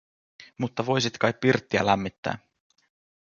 [0.57, 2.37] Mutta voisi kai pirttiä lämmittää?